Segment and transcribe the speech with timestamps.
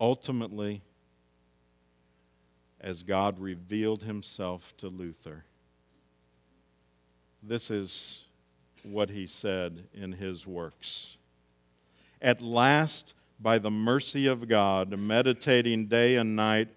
[0.00, 0.82] ultimately,
[2.80, 5.44] as God revealed himself to Luther,
[7.42, 8.24] this is
[8.82, 11.18] what he said in his works.
[12.22, 16.68] At last, by the mercy of God, meditating day and night,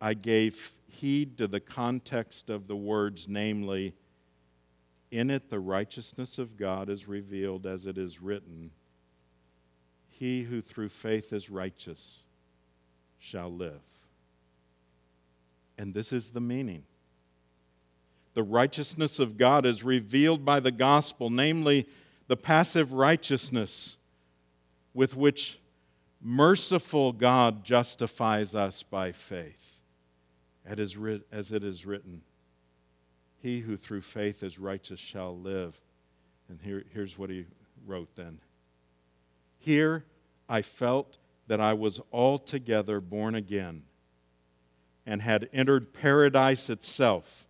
[0.00, 3.94] I gave heed to the context of the words, namely,
[5.10, 8.70] in it the righteousness of God is revealed as it is written
[10.08, 12.22] He who through faith is righteous
[13.26, 13.80] shall live.
[15.76, 16.84] And this is the meaning.
[18.34, 21.88] The righteousness of God is revealed by the gospel, namely
[22.28, 23.96] the passive righteousness
[24.94, 25.58] with which
[26.22, 29.80] merciful God justifies us by faith,
[30.64, 30.96] as
[31.52, 32.22] it is written.
[33.42, 35.80] He who through faith is righteous shall live.
[36.48, 37.46] And here, here's what he
[37.86, 38.38] wrote then.
[39.58, 40.04] Here
[40.48, 43.82] I felt that I was altogether born again
[45.04, 47.46] and had entered paradise itself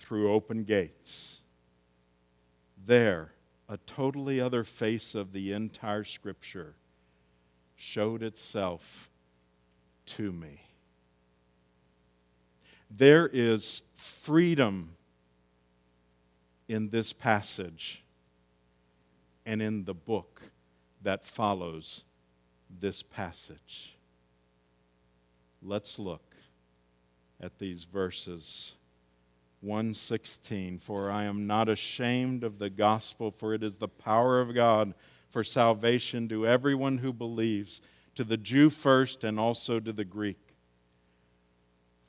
[0.00, 1.40] through open gates.
[2.84, 3.32] There,
[3.68, 6.74] a totally other face of the entire scripture
[7.76, 9.08] showed itself
[10.06, 10.62] to me.
[12.90, 14.96] There is freedom
[16.68, 18.02] in this passage
[19.46, 20.42] and in the book
[21.02, 22.04] that follows
[22.80, 23.96] this passage.
[25.62, 26.36] Let's look
[27.40, 28.74] at these verses
[29.60, 34.54] 116 for I am not ashamed of the gospel for it is the power of
[34.54, 34.94] God
[35.30, 37.80] for salvation to everyone who believes
[38.16, 40.52] to the Jew first and also to the Greek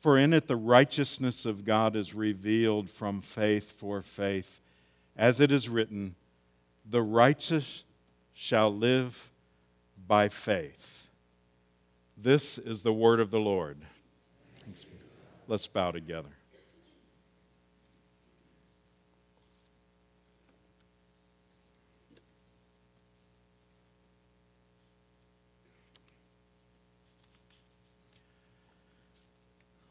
[0.03, 4.59] for in it the righteousness of God is revealed from faith for faith.
[5.15, 6.15] As it is written,
[6.85, 7.85] the righteous
[8.33, 9.31] shall live
[10.07, 11.07] by faith.
[12.17, 13.77] This is the word of the Lord.
[15.47, 16.29] Let's bow together.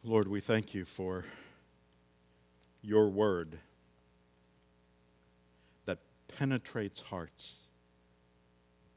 [0.05, 1.25] Lord, we thank you for
[2.83, 3.59] your word
[5.87, 7.55] that penetrates hearts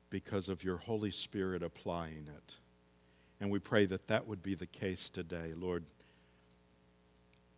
[0.09, 2.55] because of your Holy Spirit applying it.
[3.39, 5.85] And we pray that that would be the case today, Lord.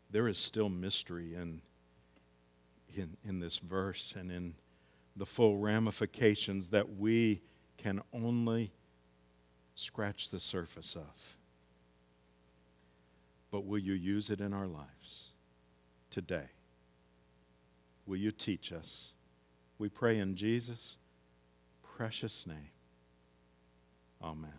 [0.09, 1.62] There is still mystery in,
[2.96, 4.56] in, in this verse and in
[5.16, 7.41] the full ramifications that we
[7.78, 8.72] can only
[9.75, 11.38] scratch the surface of
[13.52, 15.30] but will you use it in our lives
[16.09, 16.50] today?
[18.06, 19.13] Will you teach us?
[19.78, 20.97] We pray in Jesus'
[21.97, 22.69] precious name.
[24.24, 24.53] Amen.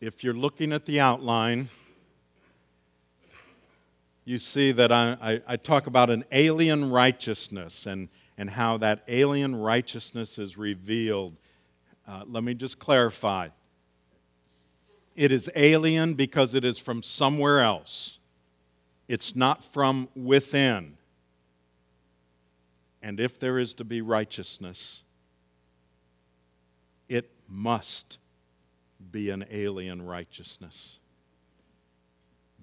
[0.00, 1.68] If you're looking at the outline,
[4.24, 9.04] you see that I, I, I, talk about an alien righteousness and, and how that
[9.06, 11.36] alien righteousness is revealed.
[12.08, 13.48] Uh, let me just clarify
[15.14, 18.18] it is alien because it is from somewhere else.
[19.08, 20.96] It's not from within.
[23.02, 25.02] And if there is to be righteousness,
[27.08, 28.18] it must
[29.10, 30.98] be an alien righteousness.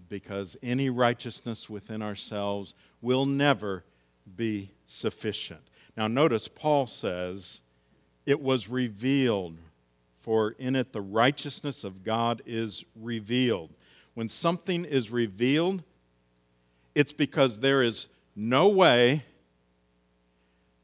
[0.08, 3.84] Because any righteousness within ourselves will never
[4.36, 5.62] be sufficient.
[5.98, 7.62] Now, notice Paul says
[8.26, 9.58] it was revealed
[10.20, 13.74] for in it the righteousness of God is revealed.
[14.14, 15.84] When something is revealed,
[16.94, 19.26] it's because there is no way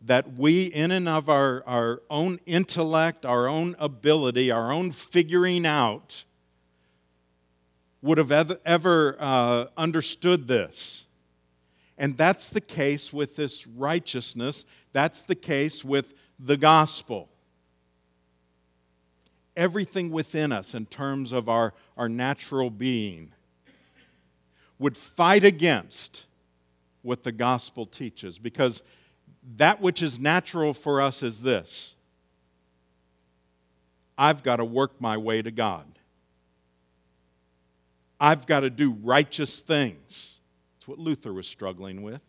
[0.05, 5.65] that we, in and of our, our own intellect, our own ability, our own figuring
[5.65, 6.23] out,
[8.01, 11.05] would have ever, ever uh, understood this.
[11.97, 14.65] And that's the case with this righteousness.
[14.93, 17.29] That's the case with the gospel
[19.55, 23.31] everything within us in terms of our, our natural being
[24.77, 26.25] would fight against
[27.01, 28.81] what the gospel teaches because
[29.57, 31.95] that which is natural for us is this
[34.17, 35.85] I've got to work my way to God.
[38.19, 40.39] I've got to do righteous things.
[40.75, 42.21] That's what Luther was struggling with.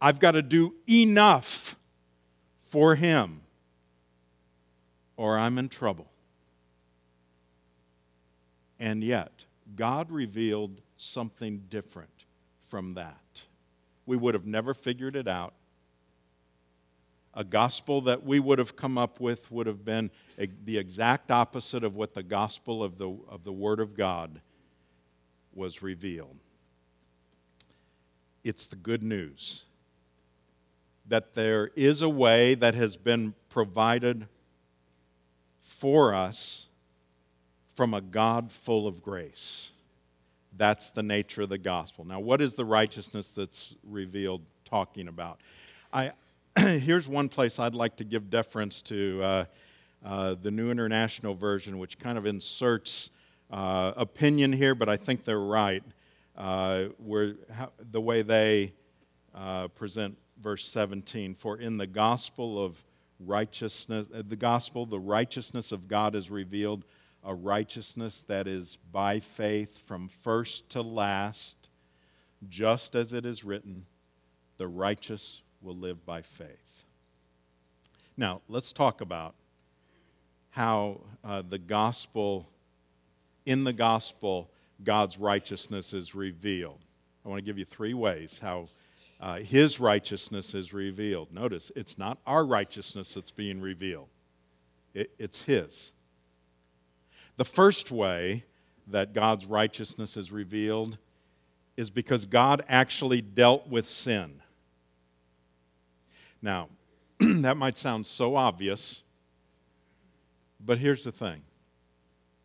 [0.00, 1.76] I've got to do enough
[2.68, 3.40] for Him
[5.16, 6.06] or I'm in trouble.
[8.78, 9.44] And yet,
[9.74, 12.24] God revealed something different
[12.68, 13.42] from that.
[14.06, 15.54] We would have never figured it out.
[17.36, 20.10] a gospel that we would have come up with would have been
[20.64, 24.40] the exact opposite of what the gospel of the, of the Word of God
[25.52, 26.38] was revealed.
[28.42, 29.64] It's the good news
[31.06, 34.26] that there is a way that has been provided
[35.62, 36.66] for us
[37.74, 39.70] from a God full of grace.
[40.56, 42.04] That's the nature of the gospel.
[42.04, 45.40] Now, what is the righteousness that's revealed talking about?
[45.92, 46.12] I,
[46.58, 49.44] here's one place I'd like to give deference to uh,
[50.04, 53.10] uh, the New International Version, which kind of inserts
[53.50, 55.82] uh, opinion here, but I think they're right.
[56.36, 58.72] Uh, where how, the way they
[59.34, 62.84] uh, present verse 17 For in the gospel of
[63.18, 66.84] righteousness, uh, the gospel, the righteousness of God is revealed,
[67.26, 71.68] a righteousness that is by faith from first to last,
[72.48, 73.84] just as it is written,
[74.58, 76.84] the righteous will live by faith.
[78.16, 79.34] Now, let's talk about
[80.50, 82.48] how uh, the gospel,
[83.44, 84.48] in the gospel,
[84.84, 86.78] God's righteousness is revealed.
[87.24, 88.68] I want to give you three ways how
[89.20, 91.32] uh, his righteousness is revealed.
[91.32, 94.08] Notice, it's not our righteousness that's being revealed,
[94.94, 95.92] it, it's his.
[97.36, 98.44] The first way
[98.86, 100.98] that God's righteousness is revealed
[101.76, 104.42] is because God actually dealt with sin.
[106.40, 106.68] Now,
[107.20, 109.02] that might sound so obvious,
[110.64, 111.42] but here's the thing.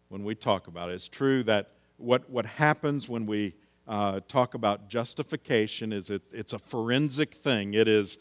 [0.10, 3.54] When we talk about it, it's true that what, what happens when we
[3.88, 7.74] uh, talk about justification is it, it's a forensic thing.
[7.74, 8.18] It is,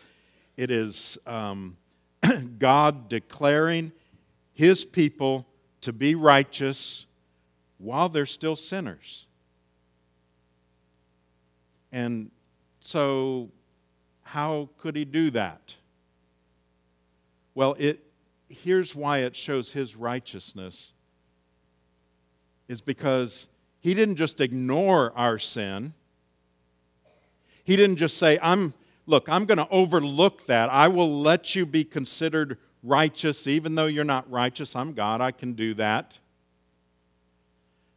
[0.56, 1.76] it is um,
[2.58, 3.90] God declaring
[4.52, 5.46] his people
[5.81, 7.06] to be righteous
[7.79, 9.27] while they're still sinners.
[11.93, 12.31] And
[12.81, 13.50] so,
[14.23, 15.77] how could he do that?
[17.55, 18.05] Well, it,
[18.49, 20.93] here's why it shows his righteousness
[22.69, 23.49] is because
[23.81, 25.94] he didn't just ignore our sin.
[27.65, 28.75] He didn't just say, I'm,
[29.06, 30.71] look, I'm going to overlook that.
[30.71, 34.75] I will let you be considered righteous, even though you're not righteous.
[34.75, 36.19] I'm God, I can do that.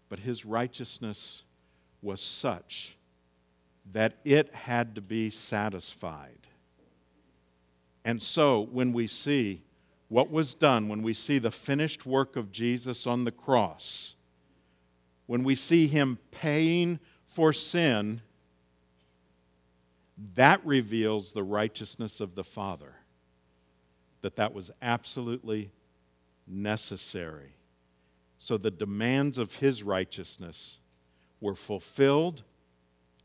[0.09, 1.43] But his righteousness
[2.01, 2.95] was such
[3.91, 6.47] that it had to be satisfied.
[8.05, 9.61] And so, when we see
[10.09, 14.15] what was done, when we see the finished work of Jesus on the cross,
[15.25, 18.21] when we see him paying for sin,
[20.35, 22.95] that reveals the righteousness of the Father.
[24.23, 25.69] That that was absolutely
[26.47, 27.53] necessary.
[28.39, 30.79] So the demands of his righteousness
[31.39, 32.43] were fulfilled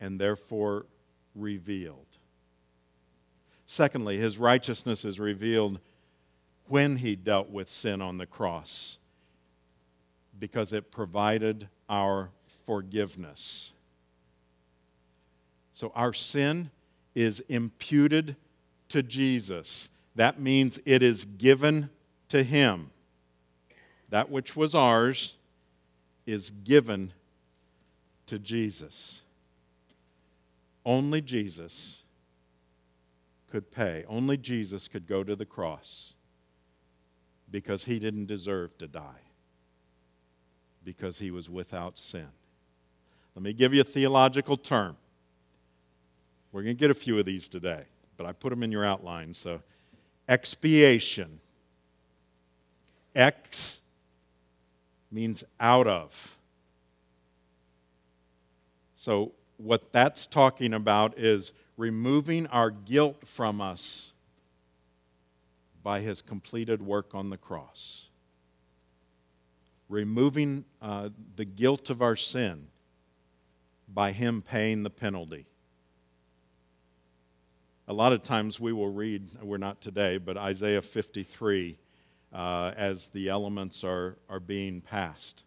[0.00, 0.87] and therefore
[1.35, 2.19] revealed.
[3.65, 5.81] Secondly, his righteousness is revealed
[6.67, 8.99] when he dealt with sin on the cross
[10.39, 12.31] because it provided our
[12.67, 13.73] forgiveness.
[15.73, 16.71] So our sin
[17.15, 18.37] is imputed
[18.89, 19.89] to Jesus.
[20.19, 21.91] That means it is given
[22.29, 22.91] to him.
[24.09, 25.35] That which was ours
[26.26, 27.12] is given
[28.26, 29.23] to Jesus.
[30.85, 32.03] Only Jesus
[33.49, 34.05] could pay.
[34.09, 36.15] Only Jesus could go to the cross
[37.49, 39.23] because he didn't deserve to die
[40.85, 42.26] because he was without sin.
[43.37, 44.97] Let me give you a theological term.
[46.50, 47.85] We're going to get a few of these today,
[48.16, 49.33] but I put them in your outline.
[49.33, 49.61] So,
[50.28, 51.40] expiation.
[53.14, 53.80] Ex
[55.11, 56.37] means out of.
[58.94, 64.12] So, what that's talking about is removing our guilt from us
[65.82, 68.08] by his completed work on the cross
[69.88, 72.66] removing uh, the guilt of our sin
[73.92, 75.47] by Him paying the penalty.
[77.90, 81.78] A lot of times we will read, we're not today, but Isaiah 53
[82.35, 85.45] uh, as the elements are, are being passed.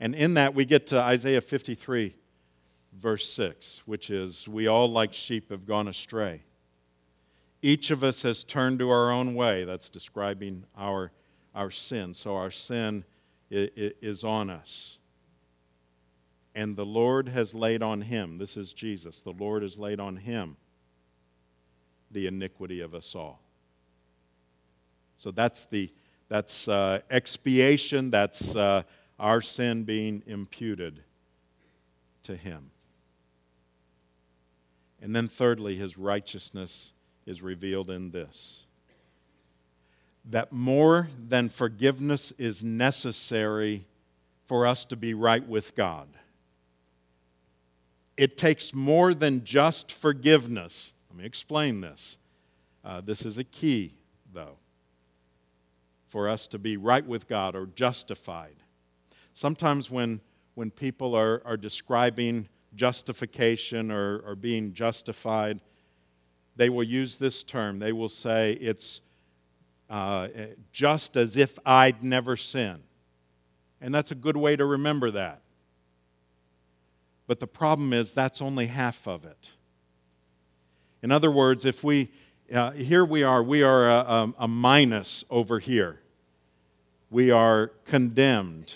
[0.00, 2.16] And in that, we get to Isaiah 53,
[2.98, 6.40] verse 6, which is We all, like sheep, have gone astray.
[7.60, 9.64] Each of us has turned to our own way.
[9.64, 11.12] That's describing our,
[11.54, 12.14] our sin.
[12.14, 13.04] So our sin
[13.50, 14.98] is on us.
[16.54, 20.16] And the Lord has laid on him, this is Jesus, the Lord has laid on
[20.16, 20.56] him
[22.10, 23.40] the iniquity of us all.
[25.16, 25.90] So that's the
[26.28, 28.82] that's uh, expiation, that's uh,
[29.18, 31.02] our sin being imputed
[32.24, 32.70] to him.
[35.00, 36.92] And then, thirdly, his righteousness
[37.24, 38.66] is revealed in this
[40.30, 43.86] that more than forgiveness is necessary
[44.44, 46.06] for us to be right with God.
[48.16, 50.92] It takes more than just forgiveness.
[51.18, 52.16] Me explain this.
[52.84, 53.96] Uh, this is a key,
[54.32, 54.56] though,
[56.06, 58.54] for us to be right with God or justified.
[59.34, 60.20] Sometimes when,
[60.54, 65.60] when people are, are describing justification or, or being justified,
[66.54, 67.80] they will use this term.
[67.80, 69.00] They will say, it's
[69.90, 70.28] uh,
[70.70, 72.84] just as if I'd never sinned.
[73.80, 75.42] And that's a good way to remember that.
[77.26, 79.54] But the problem is, that's only half of it.
[81.02, 82.10] In other words, if we,
[82.52, 86.00] uh, here we are, we are a, a, a minus over here.
[87.10, 88.74] We are condemned.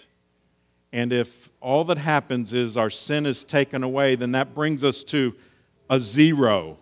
[0.93, 5.03] And if all that happens is our sin is taken away, then that brings us
[5.05, 5.35] to
[5.91, 6.79] a zero.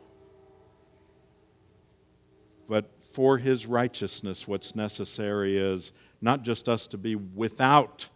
[2.69, 8.09] But for his righteousness, what's necessary is not just us to be without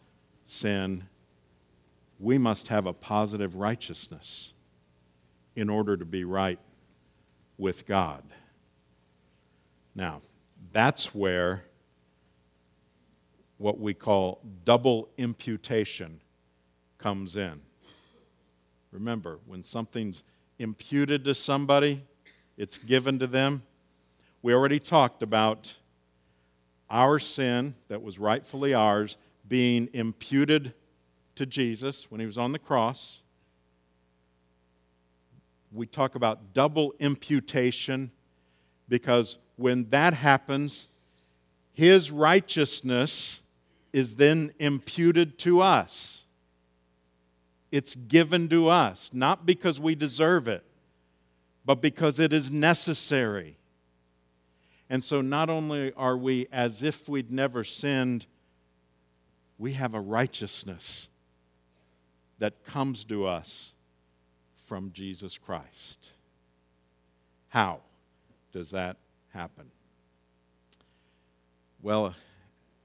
[0.45, 1.05] sin,
[2.19, 4.53] we must have a positive righteousness
[5.57, 6.59] in order to be right
[7.59, 8.23] with God.
[9.95, 10.23] Now,
[10.73, 11.65] that's where
[13.59, 16.21] what we call double imputation
[16.99, 17.61] comes in.
[18.91, 20.23] Remember, when something's
[20.59, 22.03] imputed to somebody,
[22.57, 23.63] it's given to them.
[24.43, 25.75] We already talked about
[26.91, 29.17] our sin that was rightfully ours
[29.49, 30.75] being imputed
[31.35, 33.21] to Jesus when he was on the cross.
[35.75, 38.13] We talk about double imputation
[38.89, 40.89] because when that happens,
[41.73, 43.41] his righteousness
[43.93, 46.23] is then imputed to us.
[47.73, 50.65] It's given to us, not because we deserve it,
[51.65, 53.57] but because it is necessary.
[54.89, 58.27] And so, not only are we as if we'd never sinned,
[59.59, 61.09] we have a righteousness
[62.39, 63.74] that comes to us
[64.65, 66.13] from Jesus Christ.
[67.49, 67.81] How
[68.53, 68.97] does that
[69.33, 69.71] happen?
[71.83, 72.15] Well,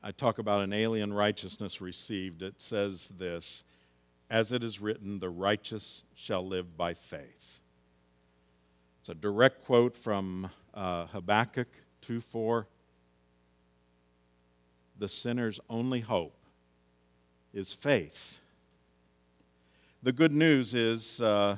[0.03, 2.41] I talk about an alien righteousness received.
[2.41, 3.63] It says this
[4.29, 7.59] As it is written, the righteous shall live by faith.
[8.99, 11.69] It's a direct quote from uh, Habakkuk
[12.01, 12.67] 2 4.
[14.97, 16.35] The sinner's only hope
[17.53, 18.39] is faith.
[20.03, 21.57] The good news is uh,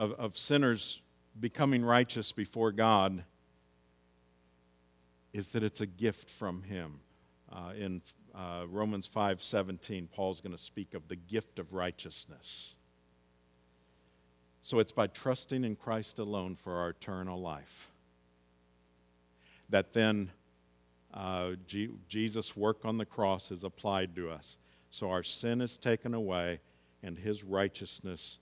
[0.00, 1.02] of, of sinners
[1.38, 3.22] becoming righteous before God
[5.34, 7.00] is that it's a gift from Him.
[7.52, 8.00] Uh, in
[8.34, 12.74] uh, Romans 5 17, Paul's going to speak of the gift of righteousness.
[14.62, 17.90] So it's by trusting in Christ alone for our eternal life
[19.68, 20.30] that then
[21.12, 24.56] uh, G- Jesus' work on the cross is applied to us.
[24.90, 26.60] So our sin is taken away
[27.02, 28.38] and his righteousness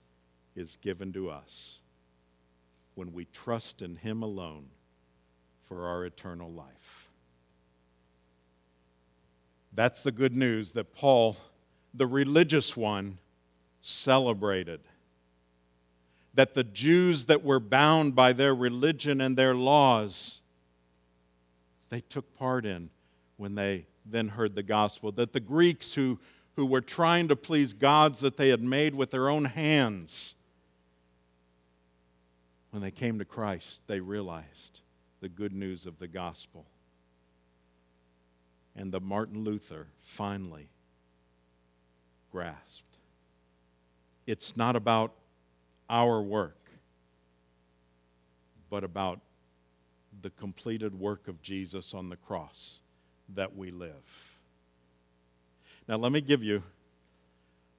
[0.55, 1.79] is given to us
[2.95, 4.65] when we trust in him alone
[5.65, 7.09] for our eternal life.
[9.73, 11.37] That's the good news that Paul,
[11.93, 13.19] the religious one,
[13.81, 14.81] celebrated.
[16.33, 20.39] That the Jews that were bound by their religion and their laws
[21.89, 22.89] they took part in
[23.37, 25.11] when they then heard the gospel.
[25.11, 26.19] That the Greeks who,
[26.55, 30.35] who were trying to please gods that they had made with their own hands,
[32.71, 34.81] when they came to Christ, they realized
[35.21, 36.65] the good news of the gospel.
[38.75, 40.69] And the Martin Luther finally
[42.31, 42.97] grasped.
[44.27, 45.13] It's not about
[45.89, 46.69] our work,
[48.69, 49.19] but about
[50.21, 52.79] the completed work of Jesus on the cross
[53.33, 54.37] that we live.
[55.87, 56.63] Now, let me give you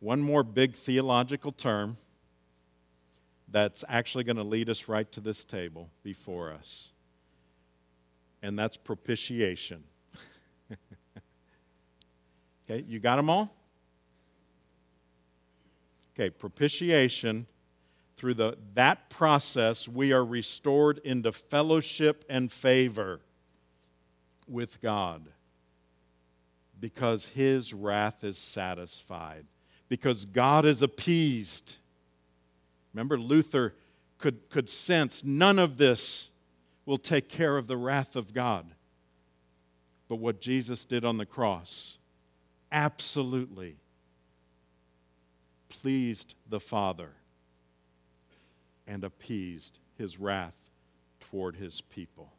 [0.01, 1.97] one more big theological term
[3.51, 6.91] that's actually going to lead us right to this table before us,
[8.43, 9.85] and that's propitiation.
[12.71, 13.55] okay, you got them all?
[16.15, 17.47] Okay, propitiation
[18.21, 23.23] through the, that process, we are restored into fellowship and favor
[24.47, 25.29] with God
[26.79, 29.47] because his wrath is satisfied,
[29.89, 31.79] because God is appeased.
[32.93, 33.75] Remember, Luther
[34.19, 36.31] could, could sense none of this
[36.85, 38.67] will take care of the wrath of God.
[40.09, 41.99] But what Jesus did on the cross
[42.73, 43.77] absolutely
[45.69, 47.13] pleased the Father
[48.87, 50.71] and appeased his wrath
[51.21, 52.33] toward his people.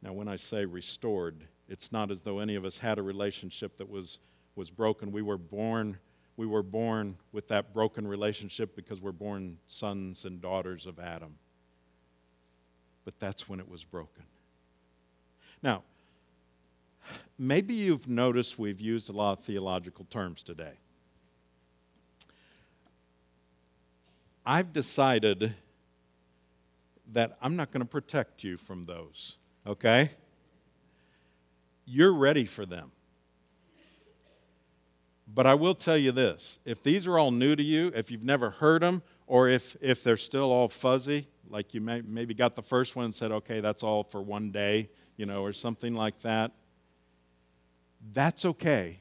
[0.00, 3.78] Now, when I say restored, it's not as though any of us had a relationship
[3.78, 4.18] that was,
[4.54, 5.10] was broken.
[5.10, 5.98] We were born
[6.36, 11.36] we were born with that broken relationship because we're born sons and daughters of Adam.
[13.04, 14.24] But that's when it was broken.
[15.62, 15.82] Now,
[17.38, 20.74] maybe you've noticed we've used a lot of theological terms today.
[24.44, 25.54] I've decided
[27.12, 30.10] that I'm not going to protect you from those, okay?
[31.84, 32.92] You're ready for them.
[35.26, 38.24] But I will tell you this if these are all new to you, if you've
[38.24, 42.56] never heard them, or if, if they're still all fuzzy, like you may, maybe got
[42.56, 45.94] the first one and said, okay, that's all for one day, you know, or something
[45.94, 46.52] like that,
[48.12, 49.00] that's okay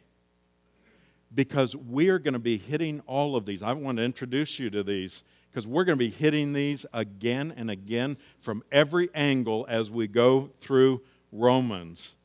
[1.36, 3.62] because we're going to be hitting all of these.
[3.62, 7.53] I want to introduce you to these because we're going to be hitting these again
[7.55, 11.01] and again from every angle as we go through
[11.32, 12.15] Romans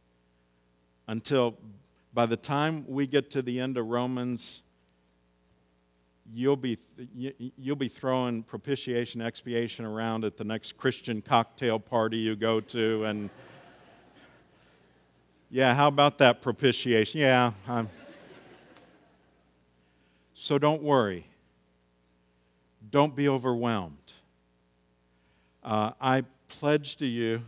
[1.09, 1.57] until
[2.13, 4.63] by the time we get to the end of Romans,
[6.33, 6.79] you'll be,
[7.57, 13.05] you'll be throwing propitiation, expiation around at the next Christian cocktail party you go to.
[13.05, 13.31] And
[15.51, 17.21] yeah, how about that propitiation?
[17.21, 17.53] Yeah.
[17.69, 17.89] I'm...
[20.35, 21.27] So don't worry.
[22.91, 23.97] Don't be overwhelmed.
[25.63, 27.43] Uh, I pledge to you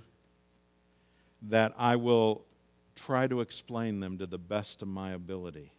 [1.43, 2.45] that I will
[2.95, 5.73] try to explain them to the best of my ability.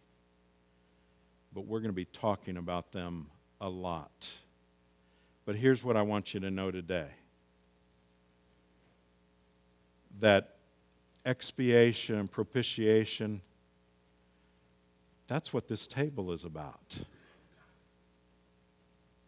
[1.52, 3.28] But we're going to be talking about them
[3.60, 4.30] a lot.
[5.44, 7.08] But here's what I want you to know today
[10.20, 10.56] that
[11.26, 13.40] expiation and propitiation,
[15.26, 16.98] that's what this table is about.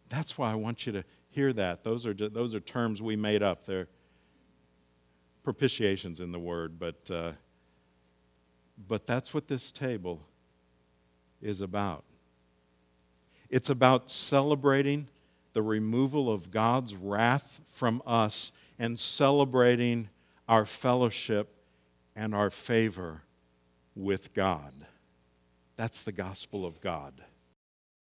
[0.09, 1.83] That's why I want you to hear that.
[1.83, 3.65] Those are, those are terms we made up.
[3.65, 3.87] They're
[5.43, 7.31] propitiations in the word, but uh,
[8.77, 10.21] but that's what this table
[11.41, 12.03] is about.
[13.49, 15.07] It's about celebrating
[15.53, 20.09] the removal of God's wrath from us and celebrating
[20.47, 21.49] our fellowship
[22.15, 23.23] and our favor
[23.95, 24.73] with God.
[25.77, 27.13] That's the gospel of God.